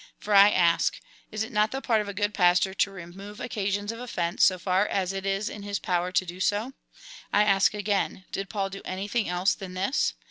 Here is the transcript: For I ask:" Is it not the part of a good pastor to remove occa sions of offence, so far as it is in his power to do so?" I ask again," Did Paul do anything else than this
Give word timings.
For 0.17 0.33
I 0.33 0.49
ask:" 0.49 0.99
Is 1.31 1.43
it 1.43 1.51
not 1.51 1.69
the 1.69 1.79
part 1.79 2.01
of 2.01 2.09
a 2.09 2.13
good 2.15 2.33
pastor 2.33 2.73
to 2.73 2.89
remove 2.89 3.37
occa 3.37 3.71
sions 3.71 3.91
of 3.91 3.99
offence, 3.99 4.43
so 4.43 4.57
far 4.57 4.87
as 4.87 5.13
it 5.13 5.27
is 5.27 5.47
in 5.47 5.61
his 5.61 5.77
power 5.77 6.11
to 6.11 6.25
do 6.25 6.39
so?" 6.39 6.73
I 7.31 7.43
ask 7.43 7.75
again," 7.75 8.25
Did 8.31 8.49
Paul 8.49 8.71
do 8.71 8.81
anything 8.83 9.29
else 9.29 9.53
than 9.53 9.75
this 9.75 10.15